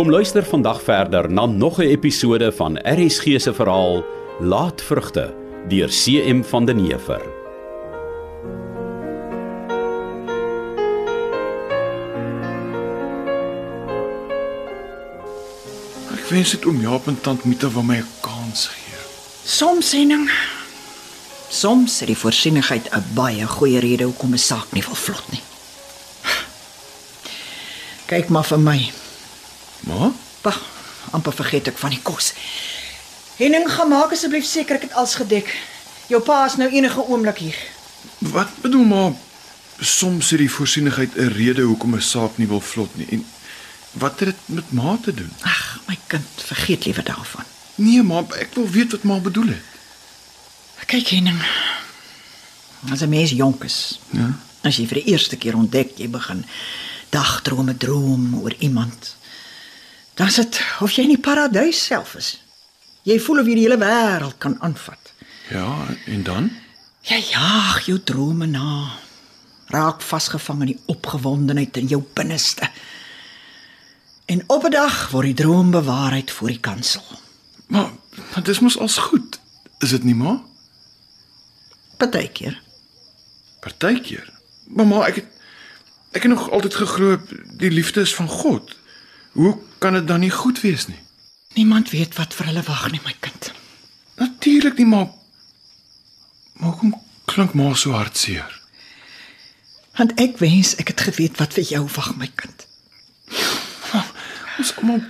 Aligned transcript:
Kom 0.00 0.10
luister 0.10 0.42
vandag 0.42 0.82
verder 0.82 1.30
na 1.30 1.46
nog 1.46 1.78
'n 1.78 1.82
episode 1.82 2.52
van 2.52 2.78
RSG 2.82 3.40
se 3.40 3.54
verhaal 3.54 4.04
Laatvrugte 4.38 5.34
deur 5.68 5.88
CM 5.88 6.42
van 6.42 6.64
den 6.64 6.78
Heever. 6.78 7.39
Wens 16.30 16.50
dit 16.50 16.64
oom 16.64 16.80
Jaap 16.80 17.06
en 17.06 17.20
tant 17.20 17.44
Mita 17.44 17.68
wou 17.70 17.84
my 17.84 17.96
'n 17.96 18.06
kans 18.20 18.66
gee. 18.66 18.98
Soms 19.44 19.88
sending. 19.88 20.30
Soms 21.48 21.98
het 21.98 22.06
die 22.06 22.16
voorsienigheid 22.16 22.88
'n 22.92 23.04
baie 23.14 23.46
goeie 23.46 23.80
rede 23.80 24.04
hoekom 24.04 24.32
'n 24.32 24.38
saak 24.38 24.72
nie 24.72 24.82
wil 24.82 24.94
vlot 24.94 25.30
nie. 25.30 25.42
Kyk 28.06 28.28
maar 28.28 28.44
vir 28.44 28.58
my. 28.60 28.92
Maar 29.80 30.10
Wag, 30.42 30.60
amper 31.10 31.32
vergeet 31.32 31.66
ek 31.66 31.78
van 31.78 31.90
die 31.90 32.00
kos. 32.02 32.32
Henning, 33.36 33.70
gaan 33.72 33.88
maak 33.88 34.12
asseblief 34.12 34.44
seker 34.44 34.76
ek 34.76 34.82
het 34.82 34.92
alles 34.92 35.14
gedek. 35.14 35.56
Jou 36.06 36.22
pa 36.22 36.44
is 36.46 36.56
nou 36.56 36.70
enige 36.70 37.00
oomblik 37.06 37.38
hier. 37.38 37.56
wat 38.18 38.48
bedoel 38.60 38.84
maar 38.84 39.12
soms 39.80 40.30
het 40.30 40.38
die 40.38 40.50
voorsienigheid 40.50 41.14
'n 41.16 41.32
rede 41.36 41.62
hoekom 41.62 41.94
'n 41.94 42.00
saak 42.00 42.36
nie 42.36 42.46
wil 42.46 42.60
vlot 42.60 42.96
nie. 42.96 43.06
En 43.10 43.26
wat 43.92 44.20
het 44.20 44.28
dit 44.28 44.48
met 44.48 44.72
ma 44.72 44.96
te 45.02 45.14
doen? 45.14 45.30
Ag, 45.42 45.80
my 45.86 45.98
kind, 46.06 46.26
vergeet 46.36 46.84
liewer 46.84 47.04
daarvan. 47.04 47.44
Nee, 47.74 48.02
maar 48.02 48.24
ek 48.38 48.54
wil 48.54 48.68
weet 48.68 48.90
wat 48.92 49.02
ma 49.02 49.18
bedoel 49.18 49.46
het. 49.56 49.62
Kyk 50.90 51.06
Henning. 51.08 51.38
As 52.90 53.00
'n 53.02 53.08
mens 53.08 53.30
jonk 53.30 53.64
is, 53.64 53.98
Ja. 54.10 54.38
as 54.64 54.76
jy 54.76 54.86
vir 54.86 54.94
die 55.02 55.12
eerste 55.12 55.36
keer 55.36 55.54
ontdek 55.56 55.98
jy 55.98 56.08
begin 56.08 56.44
dagdrome 57.10 57.76
droom 57.76 58.34
oor 58.42 58.54
iemand, 58.58 59.16
dan 60.14 60.26
is 60.26 60.34
dit 60.34 60.60
of 60.80 60.92
jy 60.92 61.02
in 61.02 61.08
die 61.14 61.18
paradys 61.18 61.84
self 61.84 62.14
is. 62.14 62.40
Jy 63.02 63.18
voel 63.20 63.38
of 63.40 63.46
jy 63.46 63.54
die 63.54 63.62
hele 63.68 63.78
wêreld 63.78 64.38
kan 64.38 64.56
aanvat. 64.60 65.12
Ja, 65.50 65.86
en 66.06 66.22
dan? 66.22 66.50
Jy 67.02 67.20
jaag 67.30 67.86
jou 67.86 67.98
drome 68.04 68.46
na. 68.46 68.90
Raak 69.66 70.02
vasgevang 70.02 70.60
in 70.60 70.66
die 70.66 70.80
opgewondenheid 70.86 71.76
in 71.76 71.86
jou 71.86 72.02
binneste. 72.14 72.68
En 74.30 74.42
op 74.46 74.64
'n 74.64 74.70
dag 74.70 75.10
word 75.10 75.24
die 75.24 75.34
droom 75.34 75.70
bewaarheid 75.70 76.30
voor 76.30 76.48
die 76.48 76.60
kansel. 76.60 77.02
Maar, 77.66 77.90
maar 78.30 78.42
dis 78.42 78.58
mos 78.58 78.78
als 78.78 78.96
goed. 78.96 79.40
Is 79.78 79.90
dit 79.90 80.02
nie 80.02 80.14
ma? 80.14 80.42
Partykeer. 81.96 82.62
Partykeer. 83.60 84.32
Mamma, 84.66 85.06
ek 85.06 85.14
het 85.14 85.26
ek 86.10 86.22
het 86.22 86.32
nog 86.32 86.50
altyd 86.50 86.74
geglo 86.74 87.20
die 87.56 87.70
liefde 87.70 88.00
is 88.00 88.14
van 88.14 88.28
God. 88.28 88.76
Hoe 89.32 89.58
kan 89.78 89.92
dit 89.92 90.06
dan 90.06 90.20
nie 90.20 90.30
goed 90.30 90.60
wees 90.60 90.86
nie? 90.86 91.02
Niemand 91.54 91.90
weet 91.90 92.14
wat 92.14 92.34
vir 92.34 92.46
hulle 92.46 92.62
wag 92.62 92.90
nie, 92.90 93.00
my 93.04 93.16
kind. 93.20 93.52
Natuurlik 94.14 94.76
nie, 94.76 94.86
maar 94.86 95.08
maar 96.52 96.70
hoekom 96.70 97.02
klink 97.24 97.52
ma 97.52 97.74
so 97.74 97.90
hartseer? 97.90 98.60
Want 99.96 100.12
ek 100.14 100.38
wens 100.38 100.74
ek 100.74 100.88
het 100.88 101.00
geweet 101.00 101.38
wat 101.38 101.52
vir 101.52 101.64
jou 101.64 101.88
wag, 101.94 102.16
my 102.16 102.30
kind. 102.34 102.69
Ons 104.60 104.74
almal 104.76 105.00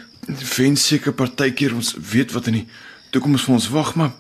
wens 0.55 0.83
seker 0.87 1.15
partykeer 1.17 1.73
ons 1.75 1.95
weet 2.13 2.31
wat 2.37 2.47
in 2.51 2.61
die 2.61 2.67
toekoms 3.11 3.49
vir 3.49 3.57
ons 3.57 3.69
wag, 3.75 3.97
maar 3.99 4.13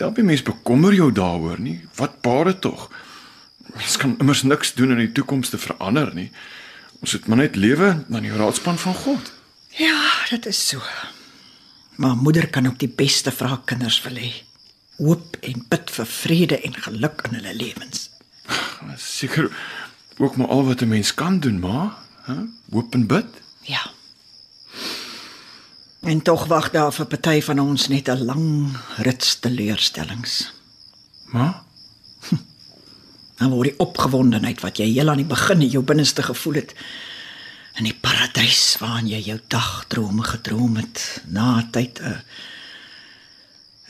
help 0.00 0.18
nie 0.18 0.26
mens 0.32 0.42
bekommer 0.42 0.94
jou 0.96 1.10
daaroor 1.14 1.60
nie. 1.62 1.76
Wat 2.00 2.18
baat 2.24 2.50
dit 2.50 2.60
tog? 2.66 2.88
Mens 3.76 3.96
kan 4.00 4.16
immers 4.18 4.42
niks 4.42 4.74
doen 4.74 4.96
in 4.96 5.04
die 5.04 5.12
toekoms 5.14 5.52
te 5.52 5.60
verander 5.60 6.10
nie. 6.16 6.30
Ons 6.98 7.14
moet 7.14 7.30
maar 7.30 7.42
net 7.44 7.60
lewe 7.60 7.92
na 8.10 8.22
die 8.24 8.34
raadspan 8.34 8.80
van 8.80 8.98
God. 9.04 9.30
Ja, 9.78 9.94
dit 10.32 10.50
is 10.50 10.58
so. 10.72 10.82
Maar 12.02 12.18
moeder 12.18 12.48
kan 12.50 12.66
ook 12.66 12.80
die 12.82 12.90
beste 12.90 13.30
vir 13.30 13.52
haar 13.52 13.62
kinders 13.70 14.00
wil 14.02 14.18
hê. 14.18 14.32
Hoop 14.98 15.38
en 15.46 15.66
bid 15.70 15.90
vir 15.94 16.10
vrede 16.10 16.58
en 16.66 16.74
geluk 16.88 17.26
in 17.28 17.38
hulle 17.38 17.54
lewens. 17.54 18.08
Seker 18.98 19.50
ook 20.18 20.36
maar 20.36 20.50
al 20.50 20.66
wat 20.66 20.82
'n 20.82 20.88
mens 20.88 21.14
kan 21.14 21.38
doen, 21.40 21.60
ma, 21.60 21.98
hè? 22.26 22.40
Hoop 22.70 22.94
en 22.94 23.06
bid. 23.06 23.30
Ja. 23.62 23.82
En 26.04 26.22
tog 26.22 26.44
wag 26.46 26.68
daar 26.70 26.92
vir 26.92 27.06
party 27.08 27.38
van 27.40 27.58
ons 27.58 27.88
net 27.88 28.08
'n 28.08 28.24
lang 28.24 28.76
rits 28.96 29.38
teleurstellings. 29.40 30.52
Ma, 31.32 31.64
Dan 33.38 33.50
word 33.50 33.70
die 33.70 33.78
opgewondenheid 33.78 34.60
wat 34.60 34.76
jy 34.76 34.92
heel 34.92 35.08
aan 35.08 35.22
die 35.22 35.32
begin 35.32 35.62
in 35.62 35.70
jou 35.70 35.82
binneste 35.82 36.22
gevoel 36.22 36.54
het 36.54 36.74
in 37.74 37.84
die 37.84 37.96
paradys 37.96 38.76
waarin 38.78 39.08
jy 39.08 39.22
jou 39.24 39.40
dagdrome 39.48 40.22
gedroom 40.22 40.76
het, 40.76 41.22
na 41.26 41.58
'n 41.58 41.70
tyd 41.70 42.00
'n 42.00 42.20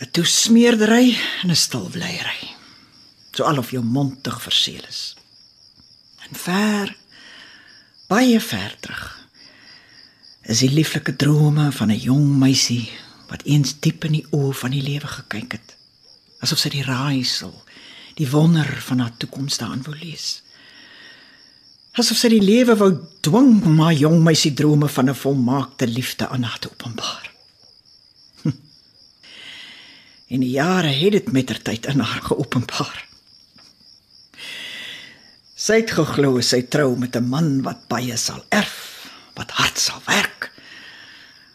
'n 0.00 0.10
toesmeerdery 0.10 1.18
en 1.42 1.50
'n 1.50 1.56
stilbleiery. 1.56 2.54
So 3.32 3.44
alof 3.44 3.70
jou 3.70 3.82
mond 3.82 4.22
te 4.22 4.30
verseël 4.30 4.86
is. 4.88 5.16
En 6.28 6.34
ver 6.36 6.96
baie 8.06 8.40
ver 8.40 8.76
terug 8.80 9.23
is 10.46 10.60
die 10.60 10.70
lieflike 10.70 11.16
drome 11.16 11.72
van 11.72 11.90
'n 11.90 12.00
jong 12.00 12.38
meisie 12.38 12.90
wat 13.28 13.42
eens 13.44 13.80
diep 13.80 14.04
in 14.04 14.12
die 14.12 14.26
oë 14.30 14.54
van 14.54 14.70
die 14.70 14.82
lewe 14.82 15.06
gekyk 15.06 15.52
het, 15.52 15.76
asof 16.40 16.58
sy 16.58 16.68
die 16.68 16.84
raaisel 16.84 17.64
die 18.14 18.30
wonder 18.30 18.66
van 18.86 19.02
haar 19.02 19.14
toekoms 19.16 19.58
daarin 19.58 19.82
wou 19.86 19.94
lees. 19.98 20.42
Asof 21.94 22.18
sy 22.18 22.30
die 22.32 22.42
lewe 22.42 22.76
wou 22.78 22.90
dwing 23.26 23.62
om 23.66 23.80
haar 23.82 23.94
jong 23.94 24.20
meisie 24.22 24.52
drome 24.54 24.88
van 24.88 25.10
'n 25.10 25.14
volmaakte 25.14 25.86
liefde 25.86 26.28
aan 26.28 26.42
haar 26.42 26.58
te 26.58 26.70
openbaar. 26.70 27.30
Hm. 28.42 28.58
En 30.28 30.40
die 30.40 30.50
jare 30.50 30.88
het 30.88 31.12
dit 31.12 31.32
mettertyd 31.32 31.86
in 31.86 32.00
haar 32.00 32.22
geopenbaar. 32.22 33.06
Sy 35.54 35.74
het 35.80 35.90
geglo 35.90 36.40
sy 36.40 36.62
trou 36.62 36.96
met 36.98 37.16
'n 37.16 37.28
man 37.28 37.62
wat 37.62 37.88
baie 37.88 38.16
sal 38.16 38.44
erf, 38.48 39.08
wat 39.34 39.50
hard 39.50 39.78
sal 39.78 40.02
werk. 40.06 40.33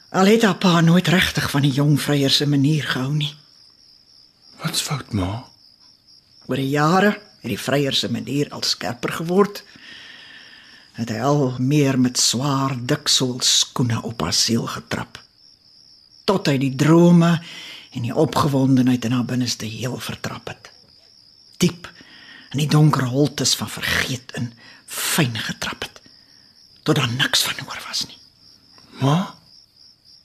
Al 0.09 0.25
het 0.25 0.41
haar 0.41 0.57
pa 0.57 0.81
nooit 0.81 1.07
regtig 1.07 1.51
van 1.51 1.61
die 1.61 1.71
jong 1.71 1.99
vryer 2.01 2.33
se 2.33 2.47
manier 2.49 2.83
gehou 2.83 3.13
nie. 3.13 3.35
wat's 4.57 4.81
fout, 4.81 5.13
ma? 5.13 5.45
Oor 6.47 6.57
die 6.57 6.69
jare 6.69 7.11
het 7.13 7.51
die 7.53 7.59
vryer 7.59 7.93
se 7.93 8.09
manier 8.11 8.49
al 8.49 8.63
skerper 8.65 9.13
geword. 9.21 9.63
Het 10.97 11.13
hy 11.13 11.19
al 11.21 11.53
meer 11.61 11.99
met 11.99 12.17
swaar 12.17 12.73
diksool 12.75 13.37
skoene 13.45 14.01
op 14.01 14.21
haar 14.21 14.33
siel 14.33 14.65
getrap. 14.67 15.21
Tot 16.25 16.49
hy 16.49 16.57
die 16.57 16.75
drome 16.75 17.37
en 17.93 18.01
die 18.01 18.15
opgewondenheid 18.15 19.05
in 19.05 19.13
haar 19.15 19.29
binneste 19.29 19.69
heel 19.69 20.01
vertrap 20.01 20.49
het. 20.49 20.71
Diep 21.61 21.87
in 22.49 22.65
die 22.65 22.69
donker 22.69 23.05
holtes 23.13 23.53
van 23.55 23.69
vergeet 23.69 24.33
in 24.33 24.53
fyn 24.85 25.37
getrap 25.37 25.85
het. 25.85 26.01
Tot 26.83 26.97
daar 26.97 27.11
niks 27.13 27.45
van 27.45 27.67
oor 27.67 27.83
was 27.85 28.07
nie. 28.09 28.17
Ma? 29.05 29.38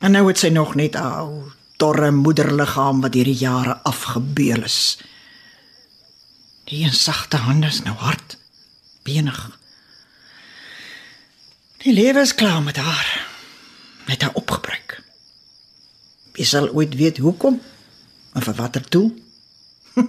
En 0.04 0.12
nou 0.12 0.26
het 0.28 0.38
sy 0.38 0.50
nog 0.52 0.74
net 0.76 0.94
'n 0.96 1.00
ou 1.00 1.52
dorre 1.76 2.10
moederliggaam 2.10 3.00
wat 3.00 3.12
deur 3.12 3.24
die 3.24 3.42
jare 3.48 3.76
afgebeel 3.82 4.62
is. 4.62 4.98
Die 6.64 6.84
een 6.84 6.92
sagte 6.92 7.36
hande 7.36 7.66
is 7.66 7.82
nou 7.82 7.96
hard, 7.96 8.36
benig. 9.02 9.58
Die 11.76 11.92
lewe 11.92 12.20
is 12.20 12.34
klaar 12.34 12.62
met 12.62 12.76
haar. 12.76 13.26
Met 14.06 14.22
haar 14.22 14.34
opgebreek. 14.34 15.02
Wie 16.32 16.44
sal 16.44 16.68
ooit 16.68 16.94
weet 16.94 17.18
hoekom 17.18 17.62
en 18.32 18.42
vir 18.42 18.54
watter 18.54 18.84
doel? 18.88 19.22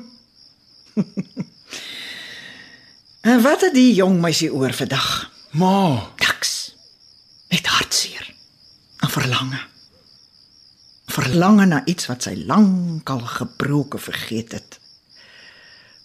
en 3.31 3.41
wat 3.41 3.61
het 3.61 3.73
die 3.73 3.93
jong 3.93 4.19
meisie 4.21 4.53
oor 4.53 4.73
vandag? 4.73 5.31
Ma, 5.51 6.11
Niks. 6.45 6.75
Net 7.49 7.65
hartseer. 7.65 8.33
'n 9.01 9.09
Verlange. 9.09 9.74
Verlange 11.15 11.65
na 11.69 11.79
iets 11.87 12.09
wat 12.09 12.25
sy 12.27 12.33
lankal 12.35 13.21
gebroke 13.37 13.99
vergeet 14.01 14.51
het. 14.57 14.79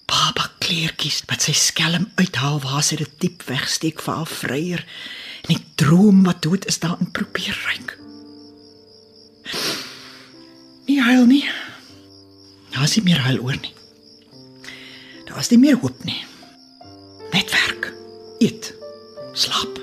Baba 0.07 0.45
kleertjies 0.63 1.25
wat 1.31 1.43
sy 1.47 1.55
skelm 1.59 2.07
uithaal 2.21 2.61
waar 2.63 2.85
sy 2.87 3.01
dit 3.01 3.17
diep 3.25 3.43
wegsteek 3.49 4.03
vir 4.05 4.21
haar 4.21 4.31
vryer 4.31 4.85
en 5.43 5.51
die 5.51 5.65
droom 5.83 6.23
wat 6.29 6.45
dood 6.47 6.69
is 6.71 6.79
daarin 6.83 7.11
probeer 7.11 7.59
ryk. 7.67 7.97
Nie 10.87 11.01
huil 11.03 11.27
nie. 11.27 11.45
Daar 12.71 12.87
is 12.87 12.95
nie 12.99 13.07
meer 13.11 13.23
huil 13.27 13.43
oor 13.43 13.59
nie. 13.59 13.75
Daar 15.27 15.43
is 15.43 15.51
nie 15.51 15.63
meer 15.63 15.79
hoop 15.83 16.05
nie. 16.07 16.19
Net 17.35 17.51
werk, 17.55 17.91
eet, 18.43 18.73
slaap. 19.35 19.79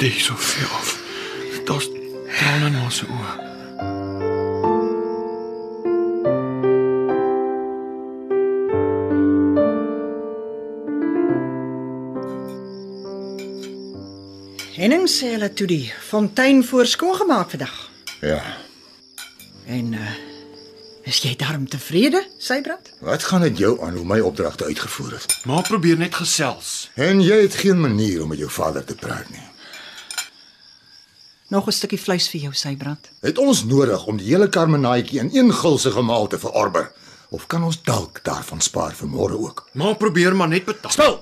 Dis 0.00 0.24
so 0.28 0.36
veel 0.36 0.72
af. 0.76 0.98
Daar's 1.68 1.88
Trane 2.36 2.66
in 2.68 2.76
ons 2.84 3.02
oë. 3.06 3.34
Henning 14.76 15.06
sê 15.08 15.32
hulle 15.32 15.48
toe 15.56 15.66
die 15.70 15.86
fontein 16.10 16.60
voor 16.64 16.86
skoongemaak 16.86 17.50
vandag. 17.56 17.76
Ja. 18.20 18.42
En 19.66 19.92
uh 19.96 20.14
is 21.06 21.20
jy 21.22 21.36
daarom 21.38 21.68
tevrede, 21.70 22.24
Sybrand? 22.42 22.88
Wat 22.98 23.22
gaan 23.22 23.44
dit 23.46 23.58
jou 23.62 23.76
aan 23.82 23.94
hoe 23.94 24.04
my 24.04 24.18
opdragte 24.26 24.64
uitgevoer 24.64 25.12
is? 25.14 25.26
Maar 25.46 25.62
probeer 25.62 25.98
net 25.98 26.14
gesels. 26.18 26.90
En 26.94 27.22
jy 27.22 27.44
het 27.44 27.54
geen 27.54 27.78
manier 27.80 28.22
om 28.22 28.28
met 28.34 28.42
jou 28.42 28.50
vader 28.50 28.84
te 28.84 28.94
praat 28.98 29.30
nie. 29.30 29.44
Nog 31.48 31.66
'n 31.66 31.72
stukkie 31.72 32.00
vleis 32.00 32.28
vir 32.28 32.40
jou, 32.40 32.54
Sybrand. 32.54 33.08
Het 33.20 33.38
ons 33.38 33.64
nodig 33.64 34.06
om 34.06 34.16
die 34.16 34.26
hele 34.26 34.48
karmenaatjie 34.48 35.18
in 35.18 35.30
een 35.32 35.52
gulsige 35.52 36.02
maal 36.02 36.26
te 36.26 36.38
verorber? 36.38 36.92
Of 37.28 37.46
kan 37.46 37.62
ons 37.62 37.82
dalk 37.82 38.20
daarvan 38.24 38.60
spaar 38.60 38.94
vir 38.94 39.08
môre 39.08 39.38
ook? 39.38 39.68
Maar 39.72 39.96
probeer 39.96 40.36
maar 40.36 40.48
net 40.48 40.64
betaal. 40.64 40.90
Stil. 40.90 41.20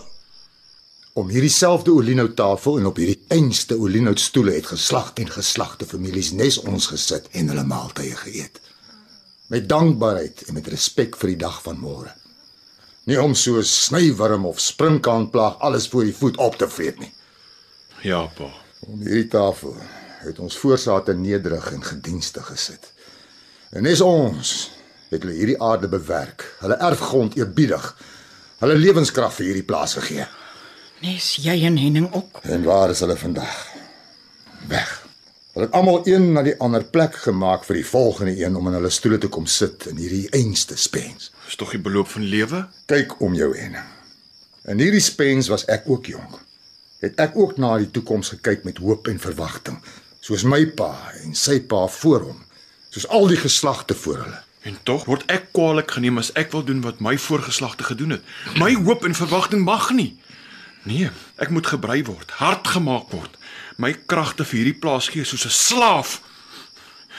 Om 1.13 1.29
hierdie 1.29 1.51
selfde 1.51 1.93
olienout 1.93 2.37
tafel 2.37 2.79
en 2.79 2.87
op 2.87 2.97
hierdie 2.97 3.25
einste 3.29 3.79
olienout 3.79 4.21
stoele 4.21 4.53
het 4.53 4.67
geslag 4.67 5.13
en 5.15 5.29
geslagte 5.31 5.87
families 5.87 6.31
nes 6.33 6.59
ons 6.59 6.87
gesit 6.87 7.29
en 7.31 7.49
hulle 7.49 7.65
maaltye 7.65 8.17
geëet. 8.17 8.61
Met 9.47 9.69
dankbaarheid 9.69 10.43
en 10.47 10.55
met 10.55 10.67
respek 10.67 11.17
vir 11.17 11.29
die 11.29 11.37
dag 11.37 11.63
van 11.63 11.79
môre. 11.79 12.15
Nie 13.05 13.21
om 13.23 13.35
so 13.35 13.63
snywurm 13.63 14.47
of 14.47 14.61
sprinkaanplaag 14.61 15.59
alles 15.59 15.89
voor 15.89 16.05
die 16.05 16.17
voet 16.17 16.37
op 16.37 16.57
te 16.57 16.69
vreet 16.69 16.99
nie. 16.99 17.13
Ja, 18.03 18.27
pa. 18.27 18.49
Om 18.81 19.01
hierdie 19.01 19.29
tafel 19.29 19.77
het 20.25 20.39
ons 20.39 20.57
voorsate 20.59 21.15
nederig 21.15 21.73
en 21.73 21.85
gedienstig 21.85 22.47
gesit. 22.47 22.93
En 23.75 23.83
nes 23.83 24.01
ons 24.01 24.55
het 25.11 25.23
hulle 25.23 25.37
hierdie 25.37 25.61
aarde 25.63 25.89
bewerk, 25.89 26.47
hulle 26.61 26.79
erfgrond 26.83 27.37
eerbiedig, 27.39 27.87
hulle 28.63 28.77
lewenskrag 28.79 29.35
vir 29.37 29.51
hierdie 29.51 29.67
plaas 29.69 29.97
gegee. 29.99 30.27
Nes 31.05 31.35
jy 31.45 31.57
en 31.69 31.79
Henning 31.79 32.09
ook. 32.13 32.41
En 32.43 32.65
waar 32.65 32.91
is 32.95 33.03
hulle 33.05 33.17
vandag? 33.21 33.57
Weg. 34.71 34.93
Hulle 35.55 35.67
het 35.67 35.75
almal 35.77 36.01
een 36.09 36.33
na 36.35 36.43
die 36.43 36.57
ander 36.59 36.83
plek 36.83 37.15
gemaak 37.27 37.67
vir 37.69 37.79
die 37.79 37.87
volgende 37.87 38.33
een 38.39 38.57
om 38.59 38.71
in 38.71 38.79
hulle 38.79 38.91
stoele 38.91 39.21
te 39.23 39.29
kom 39.31 39.45
sit 39.47 39.87
in 39.91 40.01
hierdie 40.03 40.27
einste 40.35 40.79
spens. 40.81 41.29
Dis 41.45 41.59
tog 41.61 41.75
die 41.77 41.83
beloop 41.83 42.09
van 42.11 42.25
lewe? 42.27 42.65
Kyk 42.91 43.21
om 43.23 43.37
jou 43.39 43.53
heen. 43.55 43.77
In 44.67 44.81
hierdie 44.81 45.03
spens 45.05 45.51
was 45.53 45.67
ek 45.71 45.87
ook 45.87 46.09
jonk. 46.11 46.41
Het 47.05 47.21
ek 47.21 47.37
ook 47.37 47.59
na 47.61 47.77
die 47.79 47.91
toekoms 47.93 48.33
gekyk 48.35 48.65
met 48.65 48.81
hoop 48.81 49.07
en 49.13 49.21
verwagting, 49.21 49.79
soos 50.25 50.45
my 50.49 50.63
pa 50.73 50.95
en 51.21 51.37
sy 51.37 51.59
pa 51.69 51.85
voor 51.99 52.23
hom, 52.31 52.41
soos 52.95 53.07
al 53.13 53.29
die 53.29 53.41
geslagte 53.41 53.97
voor 53.99 54.23
hulle. 54.23 54.41
En 54.65 54.79
tog 54.89 55.05
word 55.05 55.27
ek 55.29 55.51
kwaliek 55.53 55.91
geneem 55.93 56.17
as 56.23 56.33
ek 56.41 56.55
wil 56.55 56.65
doen 56.65 56.81
wat 56.87 57.03
my 57.05 57.19
voorgeslagte 57.21 57.85
gedoen 57.85 58.17
het. 58.17 58.31
My 58.57 58.73
hoop 58.73 59.05
en 59.05 59.17
verwagting 59.17 59.67
mag 59.67 59.91
nie. 59.93 60.15
Nee, 60.89 61.11
ek 61.37 61.53
moet 61.53 61.69
gebrei 61.69 62.01
word, 62.09 62.33
hard 62.41 62.73
gemaak 62.73 63.13
word. 63.13 63.37
My 63.77 63.93
kragte 63.93 64.49
vir 64.49 64.63
hierdie 64.63 64.81
plaas 64.81 65.11
gee 65.13 65.25
soos 65.29 65.45
'n 65.45 65.53
slaaf. 65.53 66.21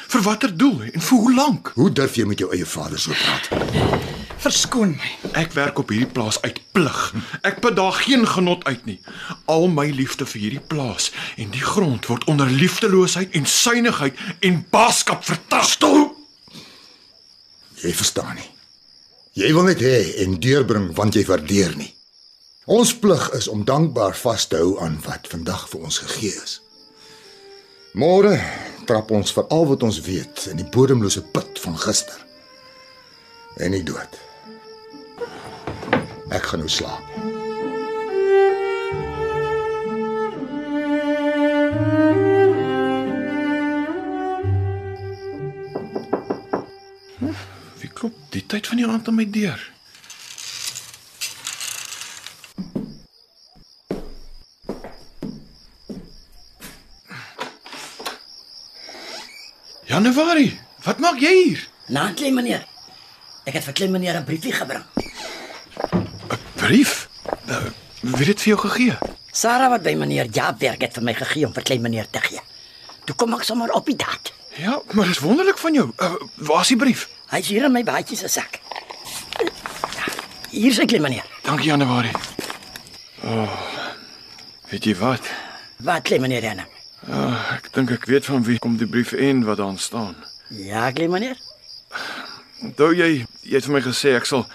Vir 0.10 0.22
watter 0.22 0.58
doel 0.58 0.90
en 0.94 1.02
vir 1.02 1.18
hoe 1.18 1.34
lank? 1.34 1.72
Hoe 1.76 1.92
durf 1.92 2.16
jy 2.16 2.26
met 2.26 2.40
jou 2.40 2.50
eie 2.54 2.66
vader 2.66 3.00
so 3.00 3.12
praat? 3.12 4.25
Verskoon 4.46 4.92
my. 4.94 5.12
Ek 5.42 5.56
werk 5.58 5.80
op 5.82 5.90
hierdie 5.90 6.12
plaas 6.14 6.38
uit 6.44 6.60
plig. 6.76 6.98
Ek 7.42 7.64
put 7.64 7.74
daar 7.80 7.96
geen 7.98 8.28
genot 8.30 8.62
uit 8.70 8.84
nie. 8.86 9.00
Al 9.50 9.66
my 9.74 9.88
liefde 9.90 10.28
vir 10.30 10.44
hierdie 10.44 10.62
plaas 10.62 11.08
en 11.42 11.50
die 11.50 11.64
grond 11.66 12.06
word 12.06 12.28
onder 12.30 12.52
liefdeloosheid 12.52 13.34
en 13.34 13.48
suinigheid 13.50 14.20
en 14.46 14.60
baaskap 14.70 15.26
vertrastel. 15.26 16.12
Jy 17.82 17.94
verstaan 17.98 18.38
nie. 18.38 18.52
Jy 19.36 19.50
wil 19.58 19.66
net 19.72 19.82
hê 19.82 19.98
en 20.24 20.38
deurbring 20.40 20.92
want 20.94 21.18
jy 21.18 21.26
waardeer 21.26 21.74
nie. 21.80 21.90
Ons 22.70 22.94
plig 23.02 23.26
is 23.38 23.50
om 23.50 23.66
dankbaar 23.66 24.14
vas 24.18 24.46
te 24.46 24.62
hou 24.62 24.78
aan 24.86 25.00
wat 25.08 25.26
vandag 25.34 25.66
vir 25.74 25.90
ons 25.90 26.00
gegee 26.06 26.38
is. 26.44 26.60
Môre 27.98 28.38
trap 28.86 29.10
ons 29.10 29.34
vir 29.34 29.50
al 29.50 29.66
wat 29.74 29.90
ons 29.90 30.04
weet 30.06 30.46
in 30.54 30.62
die 30.62 30.70
bodemlose 30.70 31.26
put 31.34 31.58
van 31.66 31.82
gister. 31.82 32.22
En 33.58 33.74
die 33.74 33.84
dood. 33.90 34.25
Ek 36.36 36.44
gaan 36.44 36.60
nou 36.60 36.70
slaap. 36.70 37.04
Wie 47.80 47.92
klop 47.94 48.18
die 48.36 48.44
tyd 48.44 48.68
van 48.68 48.82
die 48.82 48.88
aand 48.88 49.08
aan 49.08 49.16
my 49.16 49.28
deur? 49.32 49.64
Januarie, 59.88 60.52
wat 60.84 61.00
maak 61.00 61.24
jy 61.24 61.32
hier? 61.32 61.64
Na 61.88 62.10
klein 62.12 62.36
meneer. 62.36 62.68
Ek 63.48 63.56
het 63.56 63.64
vir 63.70 63.80
klein 63.80 63.96
meneer 63.96 64.20
'n 64.20 64.28
briefie 64.28 64.52
gebring. 64.52 64.95
Brief? 66.66 67.10
Uh, 67.50 67.58
wie 68.02 68.26
het 68.26 68.42
vir 68.42 68.56
jou 68.56 68.58
gegee? 68.60 68.98
Sarah 69.32 69.70
wat 69.70 69.84
by 69.86 69.92
meneer 70.00 70.26
Jaap 70.34 70.64
werk 70.64 70.82
het 70.82 70.96
vir 70.98 71.04
my 71.06 71.14
gegee 71.14 71.46
om 71.46 71.54
vir 71.54 71.66
klein 71.68 71.84
meneer 71.84 72.08
te 72.10 72.22
gee. 72.24 72.42
Toe 73.06 73.14
kom 73.22 73.36
ek 73.38 73.46
sommer 73.46 73.70
op 73.78 73.86
die 73.86 73.98
daad. 74.02 74.32
Ja, 74.58 74.80
maar 74.98 75.06
dis 75.06 75.22
wonderlik 75.22 75.62
van 75.62 75.78
jou. 75.78 75.86
Uh, 76.02 76.16
waar 76.48 76.64
is 76.66 76.72
die 76.74 76.80
brief? 76.82 77.06
Hy's 77.30 77.52
hier 77.54 77.68
in 77.70 77.76
my 77.76 77.84
baadjie 77.86 78.18
se 78.18 78.32
sak. 78.32 78.58
Hier 80.50 80.72
is 80.72 80.82
ek 80.82 80.90
klein 80.90 81.06
meneer. 81.06 81.28
Dankie 81.46 81.70
Januarie. 81.70 82.16
Oh, 83.30 83.62
weet 84.72 84.90
jy 84.90 84.96
wat? 84.98 85.30
Wat 85.86 86.08
klein 86.10 86.26
meneer 86.26 86.50
Anna? 86.50 86.66
Uh, 87.06 87.36
ek 87.60 87.70
dink 87.78 87.94
ek 87.94 88.10
weet 88.10 88.26
van 88.26 88.42
wie 88.48 88.58
kom 88.64 88.80
die 88.82 88.90
brief 88.90 89.14
en 89.14 89.46
wat 89.46 89.62
daar 89.62 89.78
staan. 89.78 90.16
Ja, 90.50 90.90
klein 90.98 91.14
meneer. 91.14 91.38
Onthou 92.66 92.90
jy, 92.98 93.28
jy 93.46 93.60
het 93.60 93.70
vir 93.70 93.78
my 93.78 93.86
gesê 93.86 94.18
ek 94.18 94.26
sal 94.26 94.48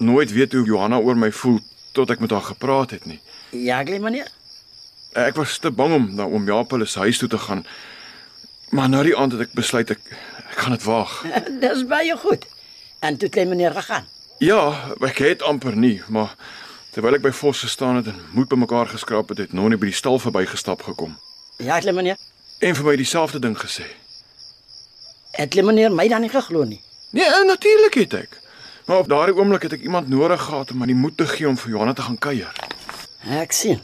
nooit 0.00 0.32
weet 0.32 0.52
hoe 0.52 0.64
Johanna 0.66 0.98
oor 0.98 1.16
my 1.16 1.30
voel 1.32 1.58
tot 1.92 2.10
ek 2.10 2.20
met 2.20 2.30
haar 2.30 2.42
gepraat 2.52 2.90
het 2.90 3.04
nie. 3.06 3.20
Ja, 3.50 3.82
klein 3.82 4.02
meneer. 4.02 4.28
Ek 5.12 5.34
was 5.36 5.58
te 5.58 5.70
bang 5.70 5.94
om 5.94 6.04
na 6.14 6.24
oom 6.30 6.46
Jaap 6.46 6.70
hulle 6.70 6.86
se 6.86 6.98
huis 6.98 7.18
toe 7.18 7.28
te 7.28 7.38
gaan. 7.38 7.64
Maar 8.70 8.88
na 8.88 9.02
die 9.02 9.16
aand 9.16 9.32
het 9.34 9.40
ek 9.48 9.52
besluit 9.58 9.90
ek 9.90 10.00
ek 10.50 10.58
gaan 10.58 10.72
dit 10.76 10.82
waag. 10.86 11.12
Dis 11.62 11.84
baie 11.86 12.16
goed. 12.16 12.46
En 13.00 13.16
toe 13.16 13.28
klein 13.28 13.48
meneer 13.48 13.72
gegaan. 13.74 14.06
Ja, 14.38 14.94
ek 15.00 15.18
het 15.18 15.42
amper 15.42 15.76
nie, 15.76 16.02
maar 16.08 16.34
terwyl 16.94 17.14
ek 17.18 17.22
by 17.22 17.30
Vos 17.32 17.60
gestaan 17.66 17.96
het 18.00 18.06
en 18.12 18.20
moed 18.32 18.48
bymekaar 18.48 18.86
geskraap 18.88 19.28
het, 19.28 19.38
het 19.38 19.52
Nonnie 19.52 19.78
by 19.78 19.90
die 19.90 19.94
stal 19.94 20.18
verbygestap 20.18 20.82
gekom 20.82 21.16
Ja, 21.58 21.78
klein 21.80 21.94
meneer. 21.94 22.16
en 22.60 22.74
vir 22.74 22.84
my 22.84 22.96
dieselfde 22.96 23.38
ding 23.38 23.56
gesê. 23.58 23.84
Het 25.36 25.50
klein 25.50 25.66
meneer 25.66 25.92
my 25.92 26.08
dan 26.08 26.20
nie 26.20 26.30
geglo 26.30 26.64
nie. 26.64 26.80
Nee, 27.12 27.24
eh, 27.26 27.44
natuurlik 27.46 27.94
het 27.94 28.14
ek. 28.14 28.39
Maar 28.86 28.98
op 28.98 29.08
daardie 29.08 29.36
oomblik 29.36 29.62
het 29.62 29.72
ek 29.76 29.86
iemand 29.86 30.08
nodig 30.08 30.42
gehad 30.42 30.70
om 30.72 30.78
my 30.82 30.86
die 30.90 30.98
moed 30.98 31.16
te 31.16 31.26
gee 31.26 31.48
om 31.48 31.56
vir 31.60 31.70
Johanna 31.74 31.92
te 31.92 32.02
gaan 32.02 32.18
kuier. 32.18 32.52
Ek 33.40 33.52
sien. 33.52 33.80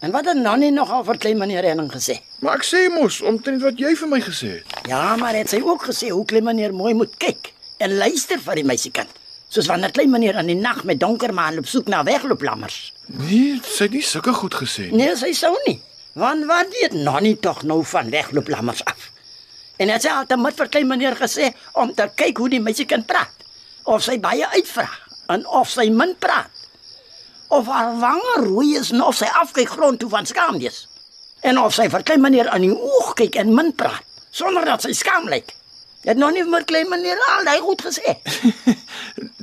En 0.00 0.12
wat 0.14 0.28
het 0.30 0.38
Nannie 0.38 0.70
nogal 0.70 1.02
vir 1.04 1.18
klein 1.18 1.38
meneer 1.40 1.66
Henning 1.66 1.90
gesê? 1.90 2.20
Maar 2.44 2.60
ek 2.60 2.66
sê 2.68 2.84
mos 2.92 3.18
omtrent 3.26 3.64
wat 3.64 3.80
jy 3.82 3.94
vir 3.98 4.10
my 4.12 4.20
gesê 4.22 4.50
het. 4.60 4.74
Ja, 4.86 5.16
maar 5.18 5.34
het 5.34 5.50
sy 5.50 5.58
ook 5.64 5.88
gesê 5.88 6.12
hoe 6.14 6.24
klein 6.28 6.46
meneer 6.46 6.74
mooi 6.76 6.92
moet 6.94 7.16
kyk 7.18 7.50
en 7.82 7.96
luister 7.98 8.38
vir 8.44 8.60
die 8.60 8.66
meisiekind. 8.68 9.10
Soos 9.50 9.66
wanneer 9.66 9.90
klein 9.96 10.12
meneer 10.12 10.38
in 10.38 10.52
die 10.52 10.58
nag 10.58 10.84
met 10.86 11.00
donker 11.00 11.32
maan 11.34 11.58
op 11.58 11.66
soek 11.66 11.88
na 11.90 12.04
weglooplammers. 12.06 12.78
Nee, 13.08 13.56
sy 13.64 13.88
het 13.88 13.96
nie 13.96 14.04
sulke 14.06 14.34
goed 14.36 14.54
gesê 14.60 14.86
nie. 14.90 15.02
Nee, 15.02 15.16
sy 15.18 15.32
sou 15.34 15.54
nie. 15.66 15.78
Want 16.18 16.46
wat 16.46 16.70
weet 16.76 16.94
Nannie 16.94 17.38
tog 17.42 17.64
nou 17.66 17.80
van 17.84 18.10
weglooplammers 18.12 18.84
af? 18.84 19.10
En 19.78 19.90
het 19.90 20.04
sy 20.04 20.12
altyd 20.14 20.60
vir 20.60 20.70
klein 20.76 20.86
meneer 20.90 21.16
gesê 21.18 21.50
om 21.72 21.90
te 21.94 22.06
kyk 22.14 22.38
hoe 22.38 22.50
die 22.54 22.62
meisiekind 22.62 23.06
praat. 23.06 23.37
Of 23.88 24.04
sy 24.04 24.18
baie 24.20 24.44
uitvra 24.52 24.88
en 25.32 25.46
of 25.46 25.70
sy 25.72 25.88
min 25.92 26.12
praat. 26.20 26.52
Of 27.48 27.68
haar 27.72 27.94
wange 28.00 28.34
rooi 28.44 28.74
is 28.76 28.90
en 28.92 29.00
of 29.04 29.16
sy 29.16 29.28
afkyk 29.40 29.70
grond 29.72 30.00
toe 30.02 30.10
van 30.12 30.28
skaamdes. 30.28 30.82
En 31.40 31.60
of 31.60 31.72
sy 31.76 31.88
vir 31.88 32.04
klein 32.04 32.20
meneer 32.20 32.50
aan 32.52 32.66
die 32.66 32.74
oog 32.74 33.14
kyk 33.16 33.38
en 33.40 33.54
min 33.56 33.72
praat 33.72 34.04
sonder 34.38 34.66
dat 34.68 34.84
sy 34.84 34.92
skaam 34.92 35.30
lyk. 35.32 35.54
Het 36.04 36.20
nog 36.20 36.34
nie 36.36 36.44
vir 36.46 36.66
klein 36.68 36.90
meneer 36.92 37.18
al 37.32 37.48
daai 37.48 37.60
goed 37.64 37.86
gesê. 37.88 38.18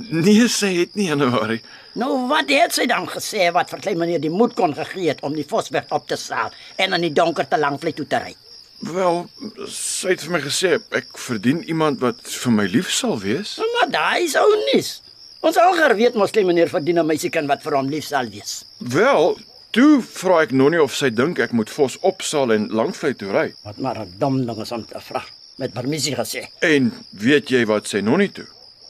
Nee, 0.06 0.46
sy 0.52 0.70
het 0.76 0.94
nie 0.96 1.08
Januarie. 1.10 1.64
Nou 1.98 2.28
wat 2.30 2.52
het 2.54 2.76
sy 2.78 2.86
dan 2.88 3.08
gesê 3.10 3.48
wat 3.56 3.72
vir 3.74 3.82
klein 3.82 3.98
meneer 3.98 4.22
die 4.22 4.32
moed 4.32 4.54
kon 4.56 4.76
gegee 4.78 5.10
het 5.10 5.24
om 5.26 5.34
die 5.34 5.48
Vosberg 5.50 5.90
op 5.96 6.06
te 6.08 6.18
saal 6.20 6.54
en 6.78 6.94
in 6.94 7.08
die 7.08 7.16
donker 7.16 7.48
te 7.50 7.58
lank 7.58 7.82
vlei 7.82 7.96
toe 7.98 8.06
te 8.08 8.22
ry? 8.22 8.36
Wel, 8.80 9.30
sy 9.72 10.10
het 10.14 10.22
vir 10.26 10.32
my 10.32 10.42
gesê 10.44 10.76
ek 10.92 11.18
verdien 11.18 11.64
iemand 11.64 12.00
wat 12.04 12.20
vir 12.28 12.52
my 12.52 12.66
lief 12.70 12.92
sal 12.92 13.18
wees. 13.20 13.56
Maar 13.80 13.90
daai 13.92 14.24
is 14.26 14.36
ou 14.36 14.48
nuus. 14.74 15.02
Ons 15.46 15.58
alger 15.62 15.96
weet 15.96 16.16
mos 16.18 16.32
klein 16.34 16.48
meneer 16.50 16.70
verdien 16.70 17.00
'n 17.00 17.06
meisiekind 17.06 17.48
wat 17.48 17.64
vir 17.64 17.76
hom 17.78 17.90
lief 17.90 18.06
sal 18.06 18.26
wees. 18.30 18.66
Wel, 18.80 19.38
toe 19.72 20.02
vra 20.02 20.42
ek 20.42 20.52
Nonnie 20.52 20.82
of 20.82 20.96
sy 20.96 21.10
dink 21.10 21.40
ek 21.40 21.52
moet 21.52 21.70
Vos 21.70 21.98
opsaal 22.02 22.52
en 22.52 22.68
Langvlei 22.70 23.14
toe 23.14 23.32
ry. 23.32 23.54
Wat 23.64 23.78
maar 23.78 24.00
'n 24.00 24.14
dom 24.20 24.46
ding 24.46 24.62
is 24.62 24.72
om 24.72 24.86
te 24.86 25.00
vra. 25.00 25.24
Met 25.58 25.74
permissie 25.74 26.16
gesê. 26.16 26.48
En 26.60 26.92
weet 27.12 27.50
jy 27.50 27.66
wat 27.66 27.88
sê 27.88 28.02
Nonnie 28.04 28.32
toe? 28.32 28.48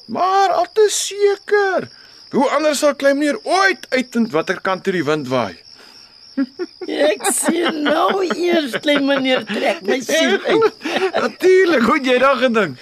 Maar 0.07 0.49
al 0.49 0.67
te 0.73 0.87
seker. 0.89 1.89
Hoe 2.31 2.49
anders 2.49 2.79
sal 2.79 2.95
klein 2.95 3.17
meneer 3.17 3.39
ooit 3.43 3.85
uitvind 3.89 4.31
watter 4.31 4.61
kant 4.61 4.83
toe 4.83 4.93
die 4.93 5.03
wind 5.03 5.27
waai? 5.27 5.55
Ek 6.35 7.27
sien 7.33 7.81
nou 7.85 8.23
eers 8.27 8.75
klein 8.83 9.05
meneer 9.07 9.45
trek 9.47 9.83
my 9.87 9.99
uit. 10.03 10.65
Natuurlik, 11.25 11.85
hoe 11.87 11.97
het 11.97 12.09
jy 12.09 12.17
daag 12.21 12.41
gedink? 12.43 12.81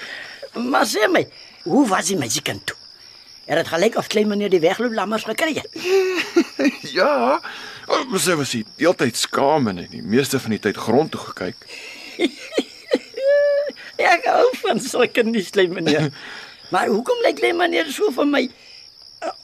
Maar 0.70 0.88
sê 0.90 1.10
my, 1.12 1.24
hoe 1.68 1.84
was 1.90 2.10
die 2.12 2.18
meisiekind 2.20 2.66
toe? 2.70 2.78
Er 3.46 3.60
het 3.60 3.68
gelyk 3.68 3.98
of 4.00 4.08
klein 4.08 4.30
meneer 4.32 4.50
die 4.50 4.62
wegloop 4.64 4.94
lammers 4.96 5.28
gekry 5.28 5.58
het. 5.60 5.70
Ja, 6.94 7.42
oh, 7.92 8.14
sy 8.22 8.36
was 8.40 8.54
die 8.54 8.62
hele 8.78 8.94
tyd 8.96 9.18
skaam 9.20 9.68
en 9.72 9.82
die 9.92 10.04
meeste 10.06 10.40
van 10.40 10.54
die 10.54 10.62
tyd 10.62 10.78
grond 10.80 11.12
toe 11.12 11.20
gekyk. 11.32 11.66
Ek 14.14 14.28
hou 14.30 14.46
van 14.62 14.80
sulke 14.84 15.26
nuus 15.28 15.50
klein 15.56 15.74
meneer. 15.74 16.12
Maar 16.72 16.92
hoekom 16.94 17.20
lyk 17.26 17.42
klein 17.42 17.58
meneer 17.60 17.90
so 17.92 18.14
vir 18.16 18.30
my 18.30 18.44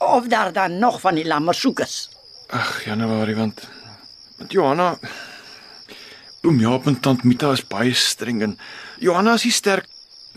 of 0.06 0.30
daar 0.32 0.52
dan 0.52 0.78
nog 0.78 1.00
van 1.02 1.18
die 1.18 1.26
lammers 1.26 1.60
soek 1.60 1.82
is? 1.84 1.98
Ag, 2.50 2.84
Januarie 2.86 3.36
want 3.36 3.66
want 4.40 4.52
Johanna 4.52 4.98
Oom 6.42 6.60
Jaap 6.60 6.86
en 6.88 6.96
tant 7.04 7.24
Mita 7.28 7.52
is 7.52 7.60
baie 7.68 7.92
streng 7.94 8.40
en 8.46 8.54
Johanna 9.04 9.34
is 9.36 9.44
nie 9.44 9.52
sterk. 9.52 9.84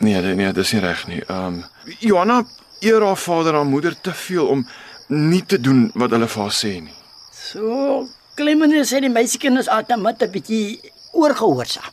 Nee, 0.03 0.19
nee, 0.21 0.35
nee, 0.35 0.51
dis 0.55 0.73
nie 0.75 0.81
reg 0.83 1.05
nie. 1.07 1.21
Ehm 1.29 1.61
um, 1.61 1.63
Johanna 2.03 2.41
eer 2.83 3.03
haar 3.05 3.19
vader 3.19 3.55
en 3.59 3.69
moeder 3.71 3.95
te 4.03 4.11
veel 4.13 4.47
om 4.51 4.65
nie 5.07 5.43
te 5.47 5.59
doen 5.59 5.85
wat 5.95 6.11
hulle 6.15 6.27
vir 6.27 6.43
haar 6.43 6.55
sê 6.55 6.73
nie. 6.83 6.95
So 7.31 8.07
klein 8.35 8.59
meneer 8.59 8.83
sê 8.89 8.99
die 9.03 9.11
meisiekind 9.13 9.59
is 9.61 9.69
altyd 9.71 10.01
met 10.03 10.23
'n 10.23 10.31
bietjie 10.31 10.91
oorgehoorsaam. 11.13 11.91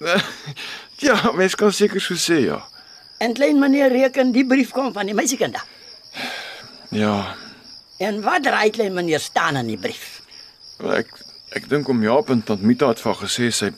ja, 1.07 1.17
mens 1.37 1.55
kan 1.55 1.73
seker 1.73 2.01
so 2.01 2.15
sê, 2.15 2.41
ja. 2.51 2.59
En 3.19 3.35
klein 3.35 3.59
meneer 3.59 3.93
reken 3.93 4.33
die 4.33 4.47
brief 4.47 4.71
kom 4.73 4.93
van 4.93 5.07
die 5.07 5.15
meisiekind. 5.15 5.55
af. 5.55 5.67
Ja, 6.91 7.37
En 8.01 8.23
wat 8.25 8.47
raai 8.49 8.71
klein 8.73 8.95
meneer 8.97 9.21
staan 9.21 9.57
in 9.61 9.67
die 9.67 9.79
brief? 9.79 10.23
ek 10.81 11.11
ek 11.57 11.69
dink 11.71 11.89
om 11.91 12.03
Jaap 12.03 12.31
en 12.31 12.43
tant 12.47 12.63
Mita 12.63 12.91
het 12.93 13.03
haar 13.03 13.19
gesê 13.19 13.51
sy 13.55 13.71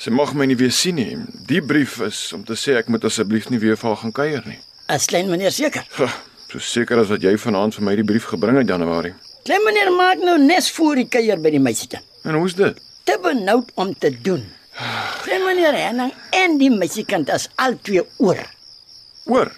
sy 0.00 0.10
mag 0.10 0.32
my 0.36 0.46
nie 0.48 0.56
weer 0.58 0.72
sien 0.74 0.96
nie. 0.98 1.16
Die 1.48 1.60
brief 1.62 2.00
is 2.04 2.18
om 2.36 2.44
te 2.44 2.56
sê 2.58 2.78
ek 2.80 2.88
moet 2.92 3.04
asseblief 3.08 3.50
nie 3.52 3.60
weer 3.62 3.76
vir 3.80 3.90
haar 3.90 4.00
gaan 4.02 4.14
kuier 4.16 4.46
nie. 4.48 4.58
Is 4.92 5.06
klein 5.08 5.30
meneer 5.30 5.52
seker? 5.54 5.84
So 6.50 6.60
seker 6.62 7.00
as 7.02 7.08
wat 7.10 7.24
jy 7.24 7.32
vanaand 7.40 7.74
vir 7.74 7.86
my 7.86 7.94
die 7.98 8.06
brief 8.06 8.28
gebring 8.30 8.60
het 8.60 8.68
Januarie. 8.70 9.14
Klein 9.44 9.64
meneer 9.66 9.90
maak 9.92 10.20
nou 10.24 10.36
nes 10.38 10.68
voor 10.76 11.00
die 11.02 11.08
kuier 11.10 11.40
by 11.42 11.50
die 11.54 11.62
meisiekind. 11.62 12.04
En 12.24 12.38
hoe's 12.38 12.54
dit? 12.56 12.78
Te 13.04 13.16
benoud 13.22 13.72
om 13.80 13.90
te 13.98 14.12
doen. 14.24 14.44
Klein 15.24 15.44
meneer 15.44 15.76
Henning 15.76 16.12
en 16.34 16.56
die 16.60 16.70
meisiekind 16.72 17.32
is 17.34 17.48
albei 17.60 18.04
oor. 18.22 18.40
Oor. 19.30 19.52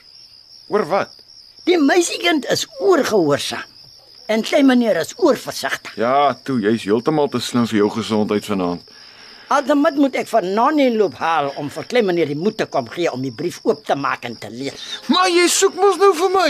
Oor 0.73 0.87
wat? 0.91 1.15
Die 1.67 1.79
meisiekind 1.79 2.47
is 2.53 2.67
oorgehoorsaam. 2.81 3.76
En 4.27 4.43
klein 4.43 4.67
meneer 4.67 4.97
is 4.97 5.13
oorversigtig. 5.17 5.95
Ja, 5.97 6.35
toe, 6.43 6.59
jy's 6.61 6.85
heeltemal 6.85 7.29
te 7.31 7.39
slim 7.41 7.67
vir 7.71 7.79
jou 7.85 7.91
gesondheid 7.95 8.45
vanaand. 8.45 8.83
Altemat 9.55 9.95
moet 9.95 10.17
ek 10.19 10.27
van 10.27 10.49
Nonnie 10.57 10.89
loop 10.91 11.15
haal 11.21 11.53
om 11.61 11.69
vir 11.71 11.85
klein 11.87 12.09
meneer 12.09 12.27
die 12.33 12.39
moed 12.39 12.57
te 12.59 12.67
kom 12.67 12.89
gee 12.91 13.07
om 13.13 13.23
die 13.23 13.31
brief 13.31 13.61
oop 13.63 13.85
te 13.87 13.95
maak 13.95 14.25
en 14.27 14.35
te 14.43 14.51
lees. 14.51 14.81
Maar 15.07 15.29
jy 15.31 15.45
soek 15.47 15.77
mos 15.79 16.01
nou 16.01 16.09
vir 16.19 16.33
my. 16.35 16.49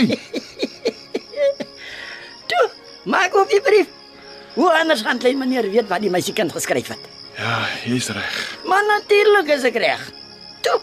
Toe, 2.49 2.63
maak 3.13 3.37
oop 3.37 3.53
die 3.53 3.61
brief. 3.61 3.91
Hoe 4.55 4.71
anders 4.73 5.03
gaan 5.05 5.21
klein 5.21 5.37
meneer 5.37 5.69
weet 5.69 5.85
wat 5.91 6.01
die 6.01 6.09
meisiekind 6.09 6.55
geskryf 6.55 6.89
het? 6.95 7.03
Ja, 7.37 7.59
jy's 7.85 8.09
reg. 8.09 8.39
Maar 8.65 8.87
natuurlik 8.89 9.51
is 9.53 9.67
ek 9.69 9.77
reg. 9.83 10.07
Toe. 10.65 10.79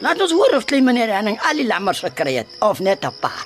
Laat 0.00 0.24
ons 0.24 0.32
hoor 0.32 0.56
of 0.56 0.64
klein 0.64 0.88
meneer 0.88 1.12
Henning 1.12 1.36
al 1.44 1.60
die 1.60 1.68
lammers 1.68 2.00
gekry 2.06 2.38
het 2.40 2.56
of 2.64 2.80
net 2.80 3.04
'n 3.04 3.12
paar. 3.20 3.44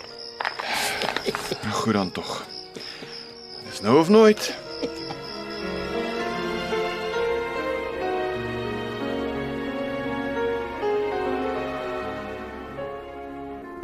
Nou 1.66 1.75
goed 1.75 1.99
dan 1.99 2.12
tog. 2.14 2.47
Dis 3.78 3.87
nou 3.87 4.00
of 4.00 4.08
nooit. 4.11 4.47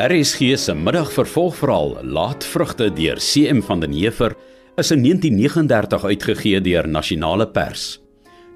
RSG 0.03 0.57
se 0.59 0.75
middagvervolgverhaal 0.75 2.01
Laatvrugte 2.03 2.91
deur 2.91 3.23
CM 3.23 3.63
van 3.63 3.87
den 3.87 3.95
Heever 3.95 4.35
is 4.75 4.91
in 4.91 5.07
1939 5.07 6.05
uitgegee 6.05 6.61
deur 6.61 6.89
Nasionale 6.89 7.47
Pers. 7.47 8.01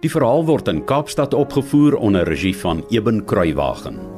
Die 0.03 0.11
verhaal 0.11 0.43
word 0.43 0.75
in 0.75 0.83
Kaapstad 0.85 1.39
opgevoer 1.39 2.03
onder 2.03 2.27
regie 2.27 2.57
van 2.57 2.83
Eben 2.91 3.25
Kruiwagen. 3.25 4.18